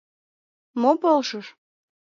Мо 0.81 0.91
полшыш? 1.01 1.47